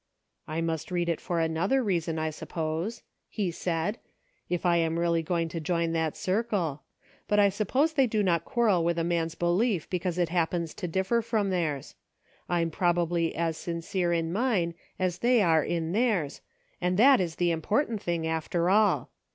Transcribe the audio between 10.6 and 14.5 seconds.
to differ from theirs. I'm probably as sincere in